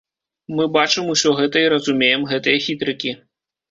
[0.59, 3.19] Мы бачым усё гэта і разумеем гэтыя хітрыкі.